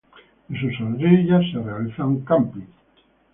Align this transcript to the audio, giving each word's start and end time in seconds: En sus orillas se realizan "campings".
En 0.49 0.59
sus 0.59 0.81
orillas 0.81 1.43
se 1.53 1.61
realizan 1.61 2.21
"campings". 2.21 2.71